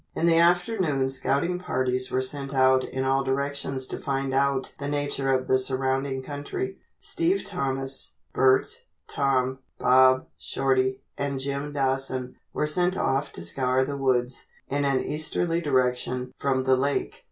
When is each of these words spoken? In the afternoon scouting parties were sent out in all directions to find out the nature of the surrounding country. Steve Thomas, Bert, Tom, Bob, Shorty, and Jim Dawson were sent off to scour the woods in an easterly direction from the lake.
In 0.15 0.25
the 0.25 0.39
afternoon 0.39 1.09
scouting 1.09 1.59
parties 1.59 2.09
were 2.09 2.23
sent 2.23 2.55
out 2.55 2.83
in 2.83 3.03
all 3.03 3.23
directions 3.23 3.85
to 3.85 3.99
find 3.99 4.33
out 4.33 4.73
the 4.79 4.87
nature 4.87 5.31
of 5.31 5.47
the 5.47 5.59
surrounding 5.59 6.23
country. 6.23 6.77
Steve 6.99 7.43
Thomas, 7.43 8.15
Bert, 8.33 8.81
Tom, 9.07 9.59
Bob, 9.77 10.25
Shorty, 10.39 11.01
and 11.19 11.39
Jim 11.39 11.71
Dawson 11.71 12.35
were 12.51 12.65
sent 12.65 12.97
off 12.97 13.31
to 13.33 13.43
scour 13.43 13.83
the 13.83 13.95
woods 13.95 14.47
in 14.67 14.85
an 14.85 15.03
easterly 15.05 15.61
direction 15.61 16.33
from 16.35 16.63
the 16.63 16.75
lake. 16.75 17.17